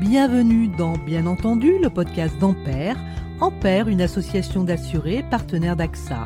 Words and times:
Bienvenue 0.00 0.68
dans 0.68 0.96
Bien 0.96 1.26
entendu, 1.26 1.72
le 1.82 1.90
podcast 1.90 2.38
d'Ampère. 2.38 2.96
Ampère, 3.40 3.88
une 3.88 4.00
association 4.00 4.62
d'assurés 4.62 5.24
partenaire 5.28 5.74
d'AXA. 5.74 6.24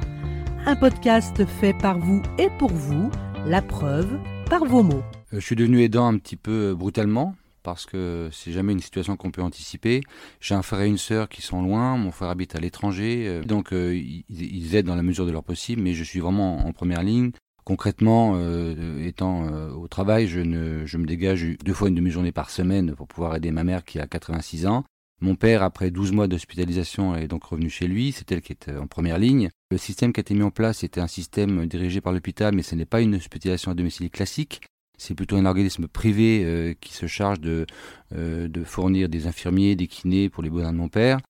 Un 0.66 0.76
podcast 0.76 1.46
fait 1.46 1.72
par 1.72 1.98
vous 1.98 2.20
et 2.38 2.48
pour 2.58 2.70
vous, 2.70 3.10
la 3.46 3.62
preuve 3.62 4.18
par 4.50 4.66
vos 4.66 4.82
mots. 4.82 5.02
Euh, 5.32 5.40
je 5.40 5.40
suis 5.40 5.56
devenu 5.56 5.80
aidant 5.80 6.06
un 6.06 6.18
petit 6.18 6.36
peu 6.36 6.72
euh, 6.72 6.74
brutalement 6.74 7.34
parce 7.62 7.86
que 7.86 8.28
c'est 8.30 8.52
jamais 8.52 8.74
une 8.74 8.80
situation 8.80 9.16
qu'on 9.16 9.30
peut 9.30 9.40
anticiper. 9.40 10.02
J'ai 10.40 10.54
un 10.54 10.62
frère 10.62 10.82
et 10.82 10.88
une 10.88 10.98
sœur 10.98 11.30
qui 11.30 11.40
sont 11.40 11.62
loin, 11.62 11.96
mon 11.96 12.10
frère 12.10 12.28
habite 12.28 12.54
à 12.54 12.60
l'étranger, 12.60 13.24
euh, 13.26 13.42
donc 13.42 13.70
ils 13.72 14.76
aident 14.76 14.86
dans 14.86 14.96
la 14.96 15.02
mesure 15.02 15.24
de 15.24 15.30
leur 15.30 15.44
possible, 15.44 15.80
mais 15.80 15.94
je 15.94 16.04
suis 16.04 16.20
vraiment 16.20 16.66
en 16.66 16.72
première 16.72 17.02
ligne. 17.02 17.30
Concrètement, 17.64 18.34
euh, 18.36 19.04
étant 19.06 19.46
euh, 19.46 19.70
au 19.70 19.86
travail, 19.86 20.26
je, 20.26 20.40
ne, 20.40 20.84
je 20.84 20.98
me 20.98 21.06
dégage 21.06 21.46
deux 21.64 21.72
fois 21.72 21.88
une 21.88 21.94
demi-journée 21.94 22.32
par 22.32 22.50
semaine 22.50 22.94
pour 22.96 23.06
pouvoir 23.06 23.36
aider 23.36 23.52
ma 23.52 23.62
mère 23.62 23.84
qui 23.84 24.00
a 24.00 24.06
86 24.06 24.66
ans. 24.66 24.84
Mon 25.20 25.36
père, 25.36 25.62
après 25.62 25.92
12 25.92 26.10
mois 26.10 26.26
d'hospitalisation, 26.26 27.14
est 27.14 27.28
donc 27.28 27.44
revenu 27.44 27.70
chez 27.70 27.86
lui. 27.86 28.10
C'est 28.10 28.32
elle 28.32 28.42
qui 28.42 28.52
est 28.52 28.76
en 28.76 28.88
première 28.88 29.18
ligne. 29.18 29.50
Le 29.70 29.78
système 29.78 30.12
qui 30.12 30.18
a 30.18 30.22
été 30.22 30.34
mis 30.34 30.42
en 30.42 30.50
place 30.50 30.82
était 30.82 31.00
un 31.00 31.06
système 31.06 31.66
dirigé 31.66 32.00
par 32.00 32.12
l'hôpital, 32.12 32.52
mais 32.52 32.62
ce 32.62 32.74
n'est 32.74 32.84
pas 32.84 33.00
une 33.00 33.14
hospitalisation 33.14 33.70
à 33.70 33.74
domicile 33.74 34.10
classique. 34.10 34.62
C'est 34.98 35.14
plutôt 35.14 35.36
un 35.36 35.46
organisme 35.46 35.86
privé 35.86 36.42
euh, 36.44 36.74
qui 36.80 36.92
se 36.92 37.06
charge 37.06 37.40
de, 37.40 37.66
de 38.10 38.64
fournir 38.64 39.08
des 39.08 39.28
infirmiers, 39.28 39.76
des 39.76 39.86
kinés 39.86 40.28
pour 40.28 40.42
les 40.42 40.50
besoins 40.50 40.72
de 40.72 40.78
mon 40.78 40.88
père. 40.88 41.20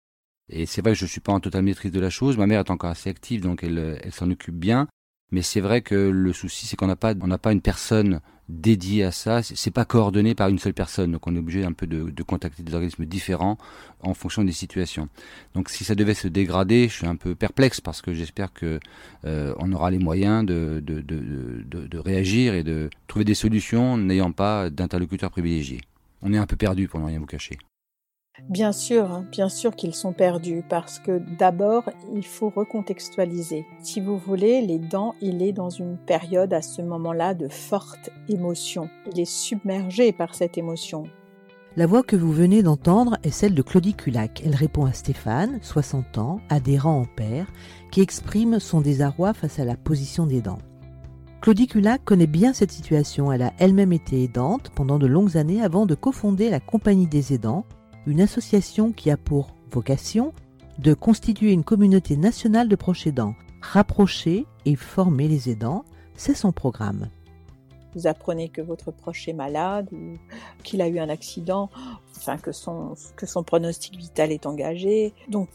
Et 0.51 0.65
c'est 0.65 0.81
vrai 0.81 0.93
que 0.93 0.99
je 0.99 1.05
ne 1.05 1.11
suis 1.11 1.21
pas 1.21 1.33
en 1.33 1.41
totale 1.41 1.63
maîtrise 1.63 1.93
de 1.93 2.01
la 2.01 2.11
chose. 2.11 2.39
Ma 2.39 2.47
mère 2.47 2.61
est 2.61 2.71
encore 2.71 2.91
assez 2.91 3.11
active, 3.11 3.43
donc 3.43 3.63
elle, 3.63 4.01
elle 4.03 4.13
s'en 4.13 4.31
occupe 4.31 4.57
bien. 4.57 4.89
Mais 5.33 5.43
c'est 5.43 5.61
vrai 5.61 5.81
que 5.81 5.95
le 5.95 6.33
souci, 6.33 6.67
c'est 6.67 6.77
qu'on 6.77 6.87
n'a 6.87 6.97
pas, 6.97 7.15
on 7.21 7.27
n'a 7.27 7.39
pas 7.39 7.53
une 7.53 7.63
personne 7.63 8.21
dédiée 8.49 9.05
à 9.05 9.13
ça. 9.13 9.43
C'est 9.43 9.71
pas 9.71 9.85
coordonné 9.85 10.35
par 10.35 10.49
une 10.49 10.59
seule 10.59 10.75
personne. 10.75 11.13
Donc 11.13 11.27
on 11.27 11.35
est 11.35 11.39
obligé 11.39 11.65
un 11.65 11.73
peu 11.73 11.87
de, 11.87 12.23
contacter 12.23 12.63
des 12.63 12.75
organismes 12.75 13.07
différents 13.07 13.57
en 14.03 14.15
fonction 14.15 14.45
des 14.45 14.53
situations. 14.53 15.09
Donc 15.55 15.71
si 15.71 15.85
ça 15.85 15.95
devait 15.95 16.15
se 16.15 16.29
dégrader, 16.29 16.89
je 16.89 16.95
suis 16.95 17.07
un 17.07 17.17
peu 17.17 17.35
perplexe 17.35 17.81
parce 17.81 18.03
que 18.03 18.13
j'espère 18.13 18.53
que 18.53 18.79
euh, 19.25 19.55
on 19.59 19.73
aura 19.73 19.91
les 19.91 19.99
moyens 19.99 20.45
de, 20.45 20.83
de, 20.85 21.01
de, 21.01 21.65
de, 21.65 21.99
réagir 21.99 22.55
et 22.55 22.63
de 22.63 22.91
trouver 23.09 23.25
des 23.25 23.35
solutions 23.35 23.97
n'ayant 23.97 24.33
pas 24.33 24.71
d'interlocuteur 24.71 25.31
privilégié. 25.31 25.81
On 26.21 26.33
est 26.33 26.39
un 26.39 26.47
peu 26.47 26.57
perdu 26.57 26.89
pour 26.89 27.01
ne 27.01 27.07
rien 27.07 27.19
vous 27.19 27.27
cacher. 27.27 27.59
Bien 28.49 28.73
sûr, 28.73 29.13
hein, 29.13 29.27
bien 29.31 29.51
sûr 29.51 29.77
qu'ils 29.77 29.95
sont 29.95 30.15
perdus 30.15 30.65
parce 30.69 30.99
que 30.99 31.21
d'abord, 31.39 31.91
il 32.15 32.25
faut 32.25 32.49
recontextualiser. 32.49 33.67
Si 33.83 34.01
vous 34.01 34.17
voulez, 34.17 34.63
les 34.63 34.79
dents, 34.79 35.15
il 35.21 35.43
est 35.43 35.53
dans 35.53 35.69
une 35.69 35.99
période 35.99 36.55
à 36.55 36.63
ce 36.63 36.81
moment-là 36.81 37.35
de 37.35 37.49
forte 37.49 38.11
émotion. 38.29 38.89
Il 39.13 39.21
est 39.21 39.31
submergé 39.31 40.13
par 40.13 40.35
cette 40.35 40.57
émotion. 40.57 41.05
La 41.77 41.87
voix 41.87 42.03
que 42.03 42.17
vous 42.17 42.33
venez 42.33 42.63
d'entendre 42.63 43.19
est 43.23 43.31
celle 43.31 43.55
de 43.55 43.63
Claudie 43.63 43.95
Culac. 43.95 44.43
Elle 44.45 44.55
répond 44.55 44.87
à 44.87 44.93
Stéphane, 44.93 45.59
60 45.61 46.19
ans, 46.19 46.41
adhérent 46.49 47.01
en 47.01 47.05
père, 47.05 47.47
qui 47.91 48.01
exprime 48.01 48.61
son 48.61 48.81
désarroi 48.81 49.35
face 49.35 49.59
à 49.59 49.65
la 49.65 49.77
position 49.77 50.27
des 50.27 50.41
dents. 50.41 50.59
Claudie 51.43 51.67
Culac 51.67 52.05
connaît 52.05 52.27
bien 52.27 52.53
cette 52.53 52.73
situation. 52.73 53.31
Elle 53.31 53.43
a 53.43 53.53
elle-même 53.59 53.93
été 53.93 54.23
aidante 54.23 54.71
pendant 54.75 54.99
de 54.99 55.07
longues 55.07 55.37
années 55.37 55.63
avant 55.63 55.87
de 55.87 55.95
cofonder 55.95 56.51
la 56.51 56.61
Compagnie 56.61 57.07
des 57.07 57.35
aidants, 57.35 57.65
une 58.07 58.21
association 58.21 58.93
qui 58.93 59.11
a 59.11 59.17
pour 59.17 59.55
vocation 59.71 60.33
de 60.79 60.95
constituer 60.95 61.53
une 61.53 61.65
communauté 61.65 62.17
nationale 62.17 62.69
de 62.69 62.77
proches 62.77 63.07
aidants, 63.07 63.35
rapprocher 63.61 64.47
et 64.65 64.77
former 64.77 65.29
les 65.29 65.51
aidants, 65.51 65.85
c'est 66.17 66.35
son 66.35 66.53
programme. 66.53 67.09
Vous 67.95 68.07
apprenez 68.07 68.49
que 68.49 68.63
votre 68.63 68.91
proche 68.91 69.29
est 69.29 69.35
malade 69.35 69.89
ou 69.93 70.17
qu'il 70.63 70.81
a 70.81 70.89
eu 70.89 70.99
un 70.99 71.11
accident, 71.11 71.71
enfin 72.17 72.39
que 72.39 72.53
son, 72.53 72.95
que 73.17 73.27
son 73.27 73.43
pronostic 73.43 73.97
vital 73.97 74.33
est 74.33 74.47
engagé. 74.47 75.13
Donc 75.29 75.49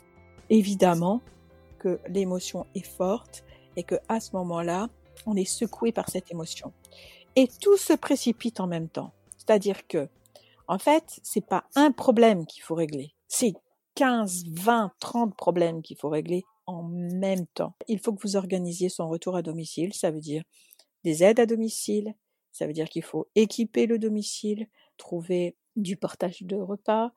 évidemment 0.49 1.21
que 1.79 1.99
l'émotion 2.07 2.65
est 2.75 2.85
forte 2.85 3.43
et 3.75 3.83
que 3.83 3.95
à 4.07 4.19
ce 4.19 4.35
moment-là, 4.35 4.89
on 5.25 5.35
est 5.35 5.45
secoué 5.45 5.91
par 5.91 6.09
cette 6.09 6.31
émotion. 6.31 6.71
Et 7.35 7.47
tout 7.61 7.77
se 7.77 7.93
précipite 7.93 8.59
en 8.59 8.67
même 8.67 8.87
temps. 8.87 9.13
C'est-à-dire 9.37 9.87
que 9.87 10.07
en 10.67 10.79
fait, 10.79 11.19
c'est 11.23 11.45
pas 11.45 11.65
un 11.75 11.91
problème 11.91 12.45
qu'il 12.45 12.63
faut 12.63 12.75
régler, 12.75 13.13
c'est 13.27 13.53
15, 13.95 14.45
20, 14.51 14.91
30 14.99 15.35
problèmes 15.35 15.81
qu'il 15.81 15.97
faut 15.97 16.09
régler 16.09 16.43
en 16.67 16.83
même 16.83 17.47
temps. 17.47 17.73
Il 17.87 17.99
faut 17.99 18.13
que 18.13 18.21
vous 18.21 18.35
organisiez 18.35 18.89
son 18.89 19.07
retour 19.07 19.35
à 19.35 19.41
domicile, 19.41 19.93
ça 19.93 20.11
veut 20.11 20.19
dire 20.19 20.43
des 21.03 21.23
aides 21.23 21.39
à 21.39 21.45
domicile, 21.45 22.13
ça 22.51 22.67
veut 22.67 22.73
dire 22.73 22.89
qu'il 22.89 23.03
faut 23.03 23.27
équiper 23.35 23.85
le 23.85 23.97
domicile, 23.97 24.67
trouver 24.97 25.55
du 25.75 25.95
portage 25.95 26.41
de 26.41 26.55
repas. 26.55 27.11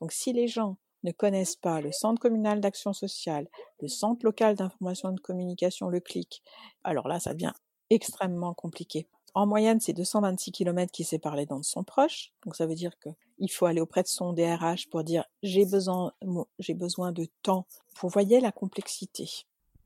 Donc 0.00 0.12
si 0.12 0.32
les 0.32 0.48
gens 0.48 0.78
ne 1.02 1.12
connaissent 1.12 1.56
pas 1.56 1.80
le 1.80 1.92
centre 1.92 2.20
communal 2.20 2.60
d'action 2.60 2.92
sociale, 2.92 3.48
le 3.80 3.88
centre 3.88 4.24
local 4.24 4.56
d'information 4.56 5.10
et 5.10 5.14
de 5.14 5.20
communication, 5.20 5.88
le 5.88 6.00
CLIC, 6.00 6.42
alors 6.82 7.08
là, 7.08 7.20
ça 7.20 7.34
devient 7.34 7.52
extrêmement 7.90 8.54
compliqué. 8.54 9.06
En 9.34 9.46
moyenne, 9.46 9.80
c'est 9.80 9.92
226 9.92 10.52
km 10.52 10.92
qui 10.92 11.02
séparent 11.02 11.34
les 11.34 11.46
dents 11.46 11.58
de 11.58 11.64
son 11.64 11.82
proche. 11.82 12.32
Donc 12.44 12.54
ça 12.54 12.66
veut 12.66 12.76
dire 12.76 12.92
qu'il 13.00 13.50
faut 13.50 13.66
aller 13.66 13.80
auprès 13.80 14.02
de 14.02 14.08
son 14.08 14.32
DRH 14.32 14.88
pour 14.90 15.02
dire 15.02 15.24
j'ai 15.42 15.66
besoin, 15.66 16.12
j'ai 16.60 16.74
besoin 16.74 17.10
de 17.12 17.26
temps. 17.42 17.66
Vous 18.00 18.08
voyez 18.08 18.40
la 18.40 18.52
complexité. 18.52 19.28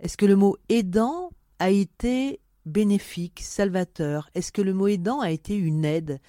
Est-ce 0.00 0.16
que 0.16 0.26
le 0.26 0.36
mot 0.36 0.56
aidant 0.68 1.30
a 1.58 1.70
été 1.70 2.40
bénéfique, 2.66 3.40
salvateur? 3.40 4.28
Est-ce 4.34 4.52
que 4.52 4.62
le 4.62 4.74
mot 4.74 4.86
aidant 4.86 5.20
a 5.20 5.30
été 5.30 5.56
une 5.56 5.84
aide? 5.84 6.20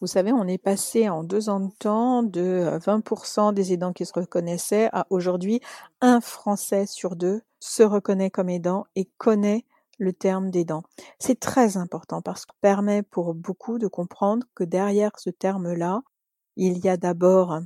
Vous 0.00 0.06
savez, 0.06 0.32
on 0.32 0.46
est 0.46 0.58
passé 0.58 1.08
en 1.08 1.24
deux 1.24 1.48
ans 1.48 1.58
de 1.58 1.72
temps 1.72 2.22
de 2.22 2.78
20% 2.78 3.52
des 3.52 3.72
aidants 3.72 3.92
qui 3.92 4.06
se 4.06 4.12
reconnaissaient 4.12 4.88
à 4.92 5.06
aujourd'hui, 5.10 5.60
un 6.00 6.20
Français 6.20 6.86
sur 6.86 7.16
deux 7.16 7.40
se 7.58 7.82
reconnaît 7.82 8.30
comme 8.30 8.48
aidant 8.48 8.86
et 8.94 9.06
connaît 9.18 9.64
le 9.98 10.12
terme 10.12 10.50
d'aidant. 10.50 10.82
C'est 11.18 11.38
très 11.40 11.76
important 11.76 12.22
parce 12.22 12.46
que 12.46 12.54
permet 12.60 13.02
pour 13.02 13.34
beaucoup 13.34 13.78
de 13.78 13.88
comprendre 13.88 14.46
que 14.54 14.64
derrière 14.64 15.12
ce 15.18 15.30
terme-là, 15.30 16.02
il 16.56 16.78
y 16.78 16.88
a 16.88 16.96
d'abord 16.96 17.60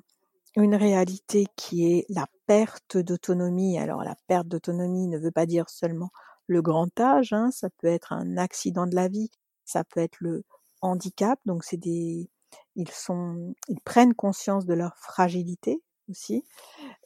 une 0.56 0.74
réalité 0.74 1.46
qui 1.56 1.92
est 1.92 2.06
la 2.08 2.26
perte 2.46 2.96
d'autonomie. 2.98 3.78
Alors 3.78 4.02
la 4.02 4.16
perte 4.26 4.48
d'autonomie 4.48 5.08
ne 5.08 5.18
veut 5.18 5.30
pas 5.30 5.46
dire 5.46 5.70
seulement 5.70 6.10
le 6.46 6.62
grand 6.62 6.98
âge, 7.00 7.32
hein, 7.32 7.50
ça 7.50 7.68
peut 7.78 7.86
être 7.86 8.12
un 8.12 8.36
accident 8.36 8.86
de 8.86 8.94
la 8.94 9.08
vie, 9.08 9.30
ça 9.64 9.84
peut 9.84 10.00
être 10.00 10.16
le 10.20 10.44
handicap, 10.82 11.38
donc 11.46 11.64
c'est 11.64 11.76
des 11.76 12.28
ils 12.76 12.90
sont 12.90 13.54
ils 13.68 13.80
prennent 13.80 14.14
conscience 14.14 14.66
de 14.66 14.74
leur 14.74 14.96
fragilité 14.98 15.82
aussi. 16.10 16.44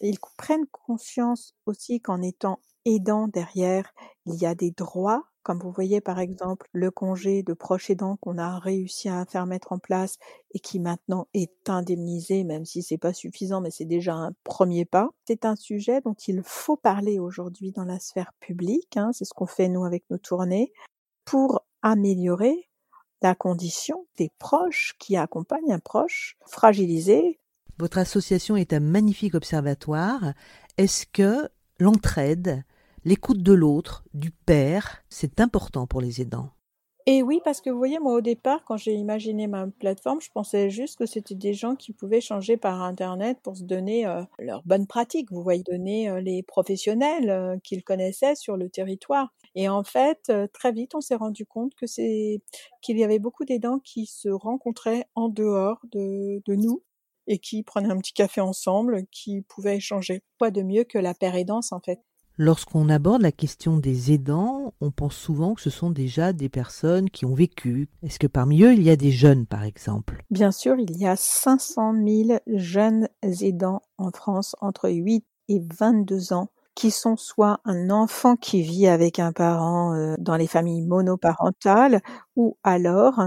Ils 0.00 0.18
prennent 0.38 0.66
conscience 0.72 1.54
aussi 1.66 2.00
qu'en 2.00 2.22
étant 2.22 2.60
aidant 2.86 3.28
derrière, 3.28 3.92
il 4.24 4.36
y 4.36 4.46
a 4.46 4.54
des 4.54 4.70
droits, 4.70 5.24
comme 5.42 5.58
vous 5.58 5.70
voyez 5.70 6.00
par 6.00 6.18
exemple 6.18 6.68
le 6.72 6.90
congé 6.90 7.42
de 7.42 7.52
proche 7.52 7.90
aidant 7.90 8.16
qu'on 8.16 8.38
a 8.38 8.58
réussi 8.58 9.08
à 9.08 9.26
faire 9.26 9.44
mettre 9.44 9.72
en 9.72 9.78
place 9.78 10.16
et 10.54 10.60
qui 10.60 10.80
maintenant 10.80 11.28
est 11.34 11.68
indemnisé, 11.68 12.44
même 12.44 12.64
si 12.64 12.82
c'est 12.82 12.96
pas 12.96 13.12
suffisant, 13.12 13.60
mais 13.60 13.70
c'est 13.70 13.84
déjà 13.84 14.14
un 14.14 14.32
premier 14.44 14.84
pas. 14.84 15.10
C'est 15.26 15.44
un 15.44 15.56
sujet 15.56 16.00
dont 16.00 16.16
il 16.26 16.42
faut 16.44 16.76
parler 16.76 17.18
aujourd'hui 17.18 17.72
dans 17.72 17.84
la 17.84 17.98
sphère 17.98 18.32
publique, 18.40 18.96
hein, 18.96 19.10
c'est 19.12 19.24
ce 19.24 19.34
qu'on 19.34 19.46
fait 19.46 19.68
nous 19.68 19.84
avec 19.84 20.04
nos 20.08 20.18
tournées, 20.18 20.72
pour 21.24 21.62
améliorer 21.82 22.70
la 23.22 23.34
condition 23.34 24.06
des 24.18 24.30
proches 24.38 24.94
qui 24.98 25.16
accompagnent 25.16 25.72
un 25.72 25.78
proche 25.78 26.36
fragilisé. 26.46 27.40
Votre 27.78 27.98
association 27.98 28.56
est 28.56 28.72
un 28.72 28.80
magnifique 28.80 29.34
observatoire. 29.34 30.32
Est-ce 30.78 31.06
que 31.06 31.48
l'entraide, 31.78 32.64
L'écoute 33.06 33.40
de 33.40 33.52
l'autre, 33.52 34.04
du 34.14 34.32
père, 34.32 35.04
c'est 35.10 35.40
important 35.40 35.86
pour 35.86 36.00
les 36.00 36.20
aidants. 36.20 36.50
Et 37.06 37.22
oui, 37.22 37.40
parce 37.44 37.60
que 37.60 37.70
vous 37.70 37.78
voyez, 37.78 38.00
moi 38.00 38.14
au 38.14 38.20
départ, 38.20 38.64
quand 38.64 38.76
j'ai 38.76 38.94
imaginé 38.94 39.46
ma 39.46 39.68
plateforme, 39.68 40.20
je 40.20 40.28
pensais 40.32 40.70
juste 40.70 40.98
que 40.98 41.06
c'était 41.06 41.36
des 41.36 41.54
gens 41.54 41.76
qui 41.76 41.92
pouvaient 41.92 42.20
changer 42.20 42.56
par 42.56 42.82
Internet 42.82 43.38
pour 43.44 43.56
se 43.56 43.62
donner 43.62 44.08
euh, 44.08 44.24
leurs 44.40 44.64
bonnes 44.64 44.88
pratiques, 44.88 45.30
vous 45.30 45.40
voyez, 45.40 45.62
donner 45.62 46.10
euh, 46.10 46.20
les 46.20 46.42
professionnels 46.42 47.30
euh, 47.30 47.56
qu'ils 47.62 47.84
connaissaient 47.84 48.34
sur 48.34 48.56
le 48.56 48.68
territoire. 48.70 49.32
Et 49.54 49.68
en 49.68 49.84
fait, 49.84 50.32
très 50.52 50.72
vite, 50.72 50.96
on 50.96 51.00
s'est 51.00 51.14
rendu 51.14 51.46
compte 51.46 51.76
que 51.76 51.86
c'est 51.86 52.40
qu'il 52.82 52.98
y 52.98 53.04
avait 53.04 53.20
beaucoup 53.20 53.44
d'aidants 53.44 53.78
qui 53.78 54.06
se 54.06 54.30
rencontraient 54.30 55.06
en 55.14 55.28
dehors 55.28 55.78
de, 55.92 56.42
nous 56.48 56.82
et 57.28 57.38
qui 57.38 57.62
prenaient 57.62 57.92
un 57.92 57.98
petit 57.98 58.14
café 58.14 58.40
ensemble, 58.40 59.06
qui 59.12 59.42
pouvaient 59.42 59.76
échanger. 59.76 60.24
Quoi 60.40 60.50
de 60.50 60.62
mieux 60.62 60.82
que 60.82 60.98
la 60.98 61.14
paire 61.14 61.36
aidance, 61.36 61.70
en 61.70 61.78
fait? 61.78 62.00
Lorsqu'on 62.38 62.90
aborde 62.90 63.22
la 63.22 63.32
question 63.32 63.78
des 63.78 64.12
aidants, 64.12 64.74
on 64.82 64.90
pense 64.90 65.16
souvent 65.16 65.54
que 65.54 65.62
ce 65.62 65.70
sont 65.70 65.88
déjà 65.88 66.34
des 66.34 66.50
personnes 66.50 67.08
qui 67.08 67.24
ont 67.24 67.34
vécu. 67.34 67.88
Est-ce 68.02 68.18
que 68.18 68.26
parmi 68.26 68.62
eux, 68.62 68.74
il 68.74 68.82
y 68.82 68.90
a 68.90 68.96
des 68.96 69.10
jeunes, 69.10 69.46
par 69.46 69.64
exemple? 69.64 70.22
Bien 70.30 70.52
sûr, 70.52 70.76
il 70.78 70.98
y 70.98 71.06
a 71.06 71.16
500 71.16 71.94
000 71.94 72.38
jeunes 72.46 73.08
aidants 73.22 73.80
en 73.96 74.10
France 74.10 74.54
entre 74.60 74.90
8 74.90 75.24
et 75.48 75.62
22 75.78 76.34
ans 76.34 76.48
qui 76.74 76.90
sont 76.90 77.16
soit 77.16 77.60
un 77.64 77.88
enfant 77.88 78.36
qui 78.36 78.60
vit 78.60 78.86
avec 78.86 79.18
un 79.18 79.32
parent 79.32 79.94
euh, 79.94 80.14
dans 80.18 80.36
les 80.36 80.46
familles 80.46 80.82
monoparentales 80.82 82.02
ou 82.36 82.58
alors 82.62 83.18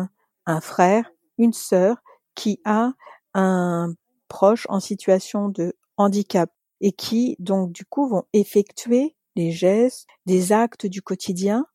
un 0.46 0.62
frère, 0.62 1.10
une 1.40 1.54
sœur 1.54 1.98
qui 2.36 2.62
a 2.64 2.92
un 3.34 3.92
proches 4.28 4.68
en 4.70 4.80
situation 4.80 5.50
de 5.50 5.74
handicap 5.98 6.52
et 6.82 6.92
qui, 6.92 7.36
donc, 7.40 7.72
du 7.72 7.86
coup, 7.86 8.08
vont 8.08 8.24
effectuer 8.34 9.16
les 9.36 9.52
gestes, 9.52 10.08
des 10.26 10.52
actes 10.52 10.86
du 10.86 11.02
quotidien 11.02 11.66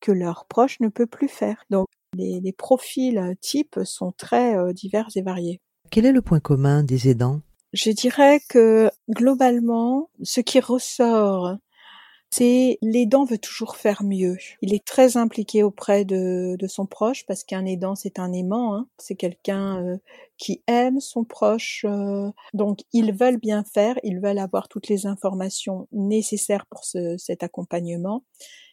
que 0.00 0.12
leurs 0.12 0.46
proches 0.46 0.80
ne 0.80 0.88
peuvent 0.88 1.06
plus 1.06 1.28
faire. 1.28 1.64
Donc, 1.70 1.86
les, 2.16 2.40
les 2.40 2.52
profils 2.52 3.36
types 3.40 3.80
sont 3.84 4.12
très 4.12 4.56
euh, 4.56 4.72
divers 4.72 5.08
et 5.16 5.22
variés. 5.22 5.60
Quel 5.90 6.06
est 6.06 6.12
le 6.12 6.22
point 6.22 6.40
commun 6.40 6.82
des 6.82 7.08
aidants? 7.08 7.40
Je 7.72 7.90
dirais 7.90 8.40
que 8.48 8.90
globalement, 9.08 10.10
ce 10.22 10.40
qui 10.40 10.58
ressort 10.58 11.56
c'est 12.30 12.78
l'aidant 12.80 13.24
veut 13.24 13.38
toujours 13.38 13.76
faire 13.76 14.02
mieux. 14.04 14.36
Il 14.62 14.72
est 14.72 14.84
très 14.84 15.16
impliqué 15.16 15.62
auprès 15.62 16.04
de, 16.04 16.56
de 16.56 16.66
son 16.68 16.86
proche 16.86 17.26
parce 17.26 17.42
qu'un 17.42 17.66
aidant 17.66 17.96
c'est 17.96 18.18
un 18.18 18.32
aimant, 18.32 18.74
hein. 18.74 18.88
c'est 18.98 19.16
quelqu'un 19.16 19.84
euh, 19.84 19.96
qui 20.38 20.62
aime 20.68 21.00
son 21.00 21.24
proche. 21.24 21.84
Euh. 21.88 22.30
donc 22.54 22.80
ils 22.92 23.12
veulent 23.12 23.38
bien 23.38 23.64
faire, 23.64 23.98
ils 24.04 24.20
veulent 24.20 24.38
avoir 24.38 24.68
toutes 24.68 24.88
les 24.88 25.06
informations 25.06 25.88
nécessaires 25.92 26.66
pour 26.66 26.84
ce, 26.84 27.16
cet 27.18 27.42
accompagnement. 27.42 28.24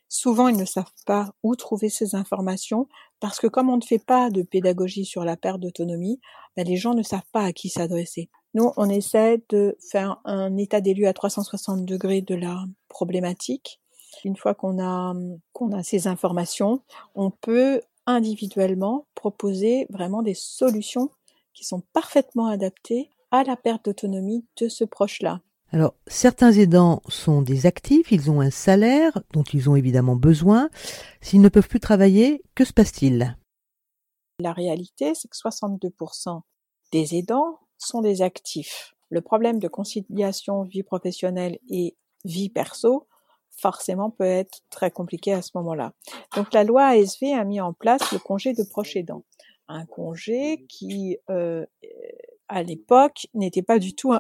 Souvent, 0.10 0.48
ils 0.48 0.56
ne 0.56 0.66
savent 0.66 0.86
pas 1.06 1.34
où 1.44 1.56
trouver 1.56 1.90
ces 1.90 2.16
informations 2.16 2.88
parce 3.20 3.40
que 3.40 3.48
comme 3.48 3.70
on 3.70 3.78
ne 3.78 3.84
fait 3.84 4.00
pas 4.00 4.30
de 4.30 4.42
pédagogie 4.42 5.04
sur 5.04 5.26
la 5.26 5.36
perte 5.36 5.60
d'autonomie, 5.60 6.22
ben 6.56 6.66
les 6.66 6.78
gens 6.78 6.94
ne 6.94 7.04
savent 7.04 7.28
pas 7.34 7.44
à 7.44 7.52
qui 7.52 7.70
s'adresser. 7.70 8.30
Nous, 8.54 8.72
on 8.78 8.90
essaie 8.90 9.44
de 9.50 9.78
faire 9.92 10.20
un 10.24 10.56
état 10.58 10.82
des 10.82 10.94
lieux 10.94 11.08
à 11.08 11.14
360 11.14 11.86
degrés 11.86 12.22
de 12.22 12.36
la 12.36 12.64
problématique. 12.98 13.80
Une 14.24 14.36
fois 14.36 14.56
qu'on 14.56 14.84
a, 14.84 15.14
qu'on 15.54 15.72
a 15.72 15.84
ces 15.84 16.08
informations, 16.08 16.82
on 17.14 17.30
peut 17.30 17.82
individuellement 18.08 19.06
proposer 19.14 19.86
vraiment 19.92 20.24
des 20.24 20.34
solutions 20.34 21.12
qui 21.54 21.64
sont 21.64 21.84
parfaitement 21.94 22.48
adaptées 22.48 23.12
à 23.30 23.44
la 23.44 23.56
perte 23.56 23.86
d'autonomie 23.86 24.48
de 24.60 24.68
ce 24.68 24.84
proche-là. 24.84 25.42
Alors, 25.72 25.94
certains 26.08 26.52
aidants 26.54 27.04
sont 27.08 27.44
des 27.44 27.68
actifs, 27.68 28.12
ils 28.12 28.32
ont 28.32 28.42
un 28.42 28.50
salaire 28.50 29.22
dont 29.32 29.44
ils 29.44 29.70
ont 29.70 29.76
évidemment 29.76 30.16
besoin. 30.16 30.70
S'ils 31.22 31.42
ne 31.42 31.50
peuvent 31.50 31.68
plus 31.68 31.80
travailler, 31.80 32.42
que 32.56 32.66
se 32.66 32.74
passe-t-il? 32.74 33.38
La 34.40 34.54
réalité, 34.54 35.14
c'est 35.14 35.28
que 35.28 35.38
62% 35.38 36.42
des 36.92 37.16
aidants 37.16 37.60
sont 37.78 38.02
des 38.02 38.24
actifs. 38.24 38.96
Le 39.10 39.22
problème 39.22 39.60
de 39.60 39.68
conciliation 39.68 40.64
vie 40.64 40.84
professionnelle 40.84 41.60
et 41.70 41.96
vie 42.28 42.50
perso, 42.50 43.08
forcément 43.58 44.12
peut 44.12 44.24
être 44.24 44.60
très 44.70 44.92
compliqué 44.92 45.34
à 45.34 45.42
ce 45.42 45.52
moment-là. 45.56 45.94
Donc 46.36 46.54
la 46.54 46.64
loi 46.64 46.86
ASV 46.86 47.34
a 47.34 47.44
mis 47.44 47.60
en 47.60 47.74
place 47.74 48.12
le 48.12 48.20
congé 48.20 48.54
de 48.54 48.64
proche 48.64 48.96
aidant, 48.96 49.24
un 49.68 49.86
congé 49.86 50.66
qui 50.70 51.18
euh, 51.30 51.66
à 52.48 52.64
l'époque 52.64 53.28
n'était 53.34 53.64
pas 53.64 53.80
du 53.80 53.96
tout 53.96 54.14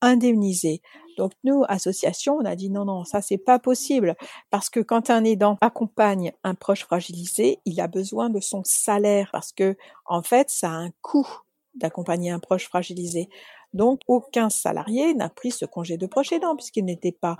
indemnisé. 0.00 0.80
Donc 1.16 1.32
nous, 1.44 1.64
association, 1.68 2.36
on 2.36 2.44
a 2.44 2.56
dit 2.56 2.70
non, 2.70 2.84
non, 2.84 3.04
ça 3.04 3.22
c'est 3.22 3.38
pas 3.38 3.58
possible 3.58 4.16
parce 4.50 4.70
que 4.70 4.80
quand 4.80 5.10
un 5.10 5.24
aidant 5.24 5.58
accompagne 5.60 6.32
un 6.42 6.54
proche 6.54 6.84
fragilisé, 6.84 7.58
il 7.64 7.80
a 7.80 7.88
besoin 7.88 8.30
de 8.30 8.40
son 8.40 8.62
salaire 8.64 9.28
parce 9.32 9.52
que 9.52 9.76
en 10.06 10.22
fait, 10.22 10.50
ça 10.50 10.70
a 10.70 10.74
un 10.74 10.90
coût 11.02 11.28
d'accompagner 11.74 12.30
un 12.30 12.38
proche 12.38 12.66
fragilisé. 12.66 13.28
Donc 13.74 14.00
aucun 14.06 14.48
salarié 14.48 15.14
n'a 15.14 15.28
pris 15.28 15.50
ce 15.50 15.64
congé 15.66 15.98
de 15.98 16.06
proche 16.06 16.32
aidant 16.32 16.56
puisqu'il 16.56 16.84
n'était 16.84 17.12
pas 17.12 17.36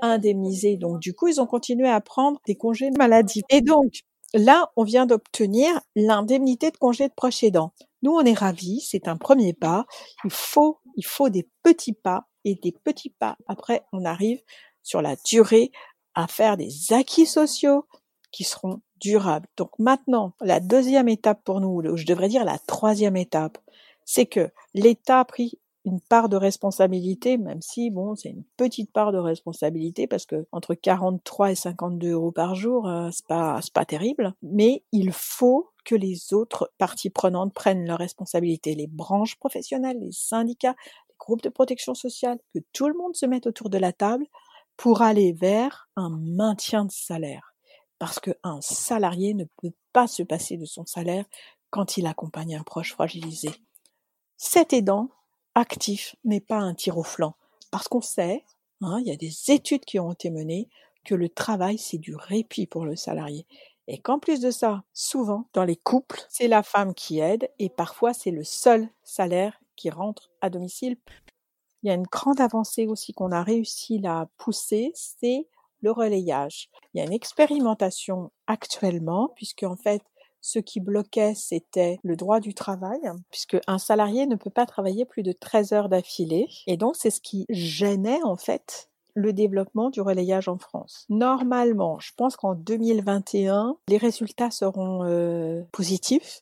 indemnisé. 0.00 0.76
Donc 0.76 1.00
du 1.00 1.14
coup, 1.14 1.28
ils 1.28 1.40
ont 1.40 1.46
continué 1.46 1.88
à 1.88 2.00
prendre 2.00 2.38
des 2.46 2.56
congés 2.56 2.90
de 2.90 2.98
maladie. 2.98 3.42
Et 3.48 3.62
donc 3.62 4.02
là, 4.34 4.70
on 4.76 4.84
vient 4.84 5.06
d'obtenir 5.06 5.80
l'indemnité 5.96 6.70
de 6.70 6.76
congé 6.76 7.08
de 7.08 7.14
proche 7.14 7.42
aidant. 7.42 7.72
Nous, 8.02 8.12
on 8.12 8.24
est 8.24 8.38
ravis, 8.38 8.80
c'est 8.80 9.08
un 9.08 9.16
premier 9.16 9.54
pas. 9.54 9.86
Il 10.24 10.30
faut, 10.30 10.78
il 10.94 11.06
faut 11.06 11.30
des 11.30 11.48
petits 11.62 11.94
pas 11.94 12.28
et 12.44 12.54
des 12.54 12.72
petits 12.72 13.10
pas. 13.10 13.36
Après, 13.46 13.82
on 13.92 14.04
arrive 14.04 14.40
sur 14.82 15.02
la 15.02 15.16
durée 15.24 15.72
à 16.14 16.26
faire 16.26 16.56
des 16.56 16.92
acquis 16.92 17.26
sociaux 17.26 17.86
qui 18.30 18.44
seront 18.44 18.80
durables. 19.00 19.48
Donc 19.56 19.70
maintenant, 19.78 20.34
la 20.40 20.60
deuxième 20.60 21.08
étape 21.08 21.42
pour 21.44 21.60
nous, 21.60 21.80
ou 21.80 21.96
je 21.96 22.04
devrais 22.04 22.28
dire 22.28 22.44
la 22.44 22.58
troisième 22.58 23.16
étape, 23.16 23.58
c'est 24.04 24.26
que 24.26 24.50
l'État 24.74 25.20
a 25.20 25.24
pris 25.24 25.58
une 25.88 26.00
part 26.00 26.28
de 26.28 26.36
responsabilité, 26.36 27.38
même 27.38 27.62
si 27.62 27.90
bon, 27.90 28.14
c'est 28.14 28.28
une 28.28 28.44
petite 28.56 28.92
part 28.92 29.10
de 29.10 29.18
responsabilité 29.18 30.06
parce 30.06 30.26
que 30.26 30.46
entre 30.52 30.74
43 30.74 31.52
et 31.52 31.54
52 31.54 32.10
euros 32.10 32.32
par 32.32 32.54
jour, 32.54 32.86
euh, 32.86 33.08
c'est 33.10 33.26
pas 33.26 33.60
c'est 33.62 33.72
pas 33.72 33.86
terrible. 33.86 34.34
Mais 34.42 34.84
il 34.92 35.12
faut 35.12 35.70
que 35.84 35.94
les 35.94 36.34
autres 36.34 36.70
parties 36.76 37.10
prenantes 37.10 37.54
prennent 37.54 37.86
leurs 37.86 37.98
responsabilités, 37.98 38.74
les 38.74 38.86
branches 38.86 39.36
professionnelles, 39.36 39.98
les 40.00 40.12
syndicats, 40.12 40.76
les 41.08 41.16
groupes 41.18 41.42
de 41.42 41.48
protection 41.48 41.94
sociale, 41.94 42.38
que 42.54 42.60
tout 42.72 42.88
le 42.88 42.94
monde 42.94 43.16
se 43.16 43.24
mette 43.24 43.46
autour 43.46 43.70
de 43.70 43.78
la 43.78 43.92
table 43.92 44.26
pour 44.76 45.00
aller 45.00 45.32
vers 45.32 45.88
un 45.96 46.10
maintien 46.10 46.84
de 46.84 46.92
salaire. 46.92 47.54
Parce 47.98 48.20
qu'un 48.20 48.60
salarié 48.60 49.34
ne 49.34 49.44
peut 49.60 49.72
pas 49.92 50.06
se 50.06 50.22
passer 50.22 50.56
de 50.58 50.66
son 50.66 50.84
salaire 50.84 51.24
quand 51.70 51.96
il 51.96 52.06
accompagne 52.06 52.56
un 52.56 52.62
proche 52.62 52.92
fragilisé. 52.92 53.50
Cet 54.36 54.72
aidant 54.72 55.08
actif 55.58 56.16
n'est 56.24 56.40
pas 56.40 56.58
un 56.58 56.74
tir 56.74 56.96
au 56.98 57.02
flanc. 57.02 57.34
Parce 57.70 57.88
qu'on 57.88 58.00
sait, 58.00 58.44
hein, 58.80 58.98
il 59.00 59.08
y 59.08 59.12
a 59.12 59.16
des 59.16 59.50
études 59.50 59.84
qui 59.84 59.98
ont 59.98 60.12
été 60.12 60.30
menées, 60.30 60.68
que 61.04 61.14
le 61.14 61.28
travail, 61.28 61.78
c'est 61.78 61.98
du 61.98 62.14
répit 62.14 62.66
pour 62.66 62.84
le 62.84 62.96
salarié. 62.96 63.46
Et 63.86 63.98
qu'en 63.98 64.18
plus 64.18 64.40
de 64.40 64.50
ça, 64.50 64.84
souvent, 64.92 65.48
dans 65.54 65.64
les 65.64 65.76
couples, 65.76 66.20
c'est 66.28 66.48
la 66.48 66.62
femme 66.62 66.94
qui 66.94 67.20
aide 67.20 67.50
et 67.58 67.70
parfois 67.70 68.12
c'est 68.12 68.30
le 68.30 68.44
seul 68.44 68.88
salaire 69.02 69.58
qui 69.76 69.88
rentre 69.88 70.30
à 70.42 70.50
domicile. 70.50 70.98
Il 71.82 71.88
y 71.88 71.90
a 71.90 71.94
une 71.94 72.06
grande 72.06 72.40
avancée 72.40 72.86
aussi 72.86 73.12
qu'on 73.12 73.32
a 73.32 73.42
réussi 73.42 74.00
à 74.04 74.28
pousser, 74.36 74.92
c'est 74.94 75.46
le 75.80 75.90
relayage. 75.90 76.68
Il 76.92 76.98
y 76.98 77.00
a 77.00 77.04
une 77.04 77.12
expérimentation 77.12 78.30
actuellement, 78.46 79.30
puisque 79.34 79.62
en 79.62 79.76
fait, 79.76 80.02
ce 80.48 80.58
qui 80.58 80.80
bloquait, 80.80 81.34
c'était 81.34 81.98
le 82.02 82.16
droit 82.16 82.40
du 82.40 82.54
travail, 82.54 83.00
puisque 83.30 83.58
un 83.66 83.76
salarié 83.76 84.26
ne 84.26 84.34
peut 84.34 84.48
pas 84.48 84.64
travailler 84.64 85.04
plus 85.04 85.22
de 85.22 85.32
13 85.32 85.72
heures 85.72 85.88
d'affilée. 85.90 86.46
Et 86.66 86.78
donc, 86.78 86.96
c'est 86.96 87.10
ce 87.10 87.20
qui 87.20 87.44
gênait, 87.50 88.22
en 88.22 88.36
fait, 88.36 88.88
le 89.12 89.34
développement 89.34 89.90
du 89.90 90.00
relayage 90.00 90.48
en 90.48 90.56
France. 90.56 91.04
Normalement, 91.10 91.98
je 91.98 92.12
pense 92.16 92.36
qu'en 92.36 92.54
2021, 92.54 93.76
les 93.88 93.98
résultats 93.98 94.50
seront 94.50 95.04
euh, 95.04 95.64
positifs 95.70 96.40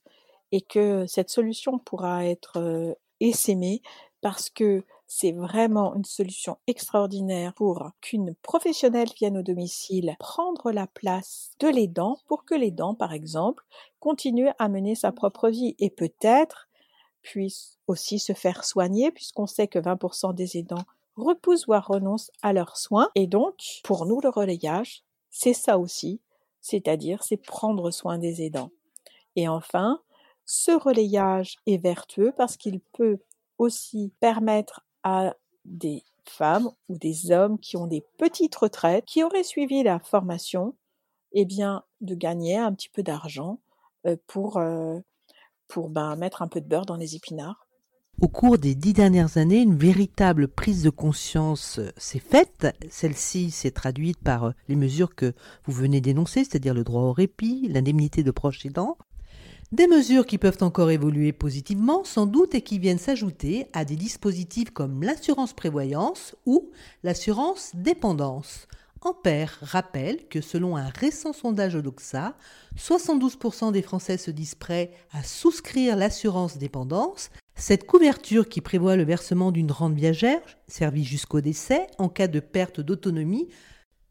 et 0.52 0.60
que 0.60 1.04
cette 1.08 1.30
solution 1.30 1.78
pourra 1.78 2.26
être 2.26 2.60
euh, 2.60 2.94
essaimée 3.18 3.82
parce 4.20 4.50
que 4.50 4.84
c'est 5.06 5.32
vraiment 5.32 5.94
une 5.94 6.04
solution 6.04 6.58
extraordinaire 6.66 7.54
pour 7.54 7.90
qu'une 8.00 8.34
professionnelle 8.42 9.08
vienne 9.16 9.38
au 9.38 9.42
domicile 9.42 10.16
prendre 10.18 10.72
la 10.72 10.86
place 10.86 11.52
de 11.60 11.68
l'aidant 11.68 12.18
pour 12.26 12.44
que 12.44 12.54
l'aidant, 12.54 12.94
par 12.94 13.12
exemple, 13.12 13.64
continue 14.00 14.48
à 14.58 14.68
mener 14.68 14.94
sa 14.94 15.12
propre 15.12 15.48
vie 15.48 15.76
et 15.78 15.90
peut-être 15.90 16.68
puisse 17.22 17.78
aussi 17.86 18.18
se 18.18 18.32
faire 18.32 18.64
soigner 18.64 19.10
puisqu'on 19.10 19.46
sait 19.46 19.68
que 19.68 19.78
20% 19.78 20.34
des 20.34 20.58
aidants 20.58 20.84
repoussent 21.16 21.66
voire 21.66 21.86
renoncent 21.86 22.30
à 22.42 22.52
leurs 22.52 22.76
soins. 22.76 23.08
Et 23.14 23.26
donc, 23.26 23.54
pour 23.84 24.06
nous, 24.06 24.20
le 24.20 24.28
relayage, 24.28 25.02
c'est 25.30 25.54
ça 25.54 25.78
aussi, 25.78 26.20
c'est-à-dire 26.60 27.22
c'est 27.22 27.36
prendre 27.36 27.90
soin 27.90 28.18
des 28.18 28.42
aidants. 28.42 28.70
Et 29.34 29.48
enfin, 29.48 30.00
ce 30.44 30.72
relayage 30.72 31.56
est 31.66 31.78
vertueux 31.78 32.32
parce 32.36 32.56
qu'il 32.56 32.80
peut 32.80 33.18
aussi 33.58 34.12
permettre 34.20 34.85
à 35.06 35.36
des 35.64 36.02
femmes 36.24 36.68
ou 36.88 36.98
des 36.98 37.30
hommes 37.30 37.60
qui 37.60 37.76
ont 37.76 37.86
des 37.86 38.04
petites 38.18 38.56
retraites, 38.56 39.04
qui 39.04 39.22
auraient 39.22 39.44
suivi 39.44 39.84
la 39.84 40.00
formation, 40.00 40.74
eh 41.30 41.44
bien, 41.44 41.84
de 42.00 42.16
gagner 42.16 42.56
un 42.56 42.72
petit 42.74 42.88
peu 42.88 43.04
d'argent 43.04 43.60
euh, 44.08 44.16
pour, 44.26 44.56
euh, 44.56 44.98
pour 45.68 45.90
ben, 45.90 46.16
mettre 46.16 46.42
un 46.42 46.48
peu 46.48 46.60
de 46.60 46.66
beurre 46.66 46.86
dans 46.86 46.96
les 46.96 47.14
épinards. 47.14 47.68
Au 48.20 48.26
cours 48.26 48.58
des 48.58 48.74
dix 48.74 48.94
dernières 48.94 49.38
années, 49.38 49.60
une 49.60 49.76
véritable 49.76 50.48
prise 50.48 50.82
de 50.82 50.90
conscience 50.90 51.78
euh, 51.78 51.92
s'est 51.96 52.18
faite. 52.18 52.66
Celle-ci 52.90 53.52
s'est 53.52 53.70
traduite 53.70 54.18
par 54.18 54.54
les 54.66 54.74
mesures 54.74 55.14
que 55.14 55.34
vous 55.66 55.72
venez 55.72 56.00
d'énoncer, 56.00 56.42
c'est-à-dire 56.42 56.74
le 56.74 56.82
droit 56.82 57.02
au 57.02 57.12
répit, 57.12 57.68
l'indemnité 57.68 58.24
de 58.24 58.32
proche 58.32 58.66
aidant, 58.66 58.98
des 59.72 59.88
mesures 59.88 60.26
qui 60.26 60.38
peuvent 60.38 60.58
encore 60.60 60.90
évoluer 60.90 61.32
positivement, 61.32 62.04
sans 62.04 62.26
doute, 62.26 62.54
et 62.54 62.62
qui 62.62 62.78
viennent 62.78 62.98
s'ajouter 62.98 63.66
à 63.72 63.84
des 63.84 63.96
dispositifs 63.96 64.70
comme 64.70 65.02
l'assurance 65.02 65.52
prévoyance 65.52 66.36
ou 66.46 66.70
l'assurance 67.02 67.72
dépendance. 67.74 68.68
Ampère 69.02 69.58
rappelle 69.62 70.26
que 70.28 70.40
selon 70.40 70.76
un 70.76 70.88
récent 70.88 71.32
sondage 71.32 71.74
Odoxa, 71.76 72.34
72% 72.78 73.72
des 73.72 73.82
Français 73.82 74.18
se 74.18 74.30
disent 74.30 74.54
prêts 74.54 74.90
à 75.12 75.22
souscrire 75.22 75.96
l'assurance 75.96 76.58
dépendance. 76.58 77.30
Cette 77.54 77.86
couverture 77.86 78.48
qui 78.48 78.60
prévoit 78.60 78.96
le 78.96 79.04
versement 79.04 79.52
d'une 79.52 79.70
rente 79.70 79.94
viagère, 79.94 80.40
servie 80.66 81.04
jusqu'au 81.04 81.40
décès, 81.40 81.86
en 81.98 82.08
cas 82.08 82.28
de 82.28 82.40
perte 82.40 82.80
d'autonomie, 82.80 83.48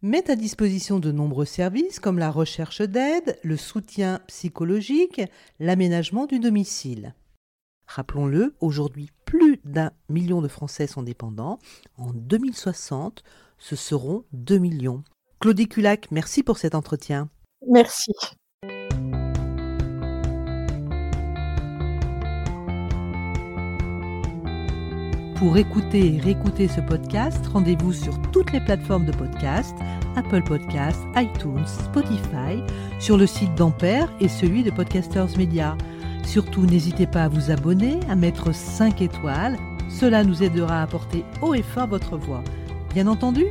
met 0.06 0.30
à 0.30 0.36
disposition 0.36 1.00
de 1.00 1.12
nombreux 1.12 1.46
services 1.46 2.00
comme 2.00 2.20
la 2.20 2.30
recherche 2.30 2.82
d'aide, 2.84 3.40
le 3.44 3.58
soutien 3.58 4.22
psychologique, 4.28 5.20
l'aménagement 5.60 6.28
du 6.28 6.40
domicile. 6.40 7.16
Rappelons-le, 7.88 8.56
aujourd'hui 8.60 9.10
plus 9.26 9.60
d'un 9.66 9.92
million 10.08 10.44
de 10.44 10.48
Français 10.48 10.86
sont 10.86 11.02
dépendants. 11.02 11.58
En 11.98 12.14
2060, 12.14 13.24
ce 13.58 13.76
seront 13.76 14.26
2 14.34 14.60
millions. 14.60 15.04
Claudie 15.40 15.68
Culac, 15.68 16.12
merci 16.12 16.44
pour 16.44 16.60
cet 16.60 16.76
entretien. 16.76 17.30
Merci. 17.68 18.12
Pour 25.36 25.58
écouter 25.58 26.16
et 26.16 26.20
réécouter 26.20 26.70
ce 26.70 26.80
podcast, 26.80 27.46
rendez-vous 27.48 27.92
sur 27.92 28.20
toutes 28.32 28.54
les 28.54 28.62
plateformes 28.62 29.06
de 29.06 29.12
podcast, 29.12 29.76
Apple 30.16 30.42
Podcasts, 30.44 31.04
iTunes, 31.18 31.68
Spotify, 31.68 32.64
sur 33.00 33.18
le 33.18 33.28
site 33.28 33.54
d'Ampère 33.56 34.10
et 34.22 34.30
celui 34.30 34.64
de 34.64 34.72
Podcasters 34.72 35.38
Media. 35.38 35.78
Surtout, 36.24 36.66
n'hésitez 36.66 37.06
pas 37.06 37.26
à 37.26 37.28
vous 37.28 37.52
abonner, 37.52 38.00
à 38.10 38.16
mettre 38.16 38.56
5 38.56 39.02
étoiles. 39.02 39.58
Cela 39.90 40.24
nous 40.24 40.42
aidera 40.42 40.82
à 40.82 40.88
porter 40.88 41.26
haut 41.42 41.54
et 41.54 41.64
fort 41.64 41.88
votre 41.88 42.16
voix. 42.16 42.44
Bien 42.94 43.08
entendu, 43.08 43.44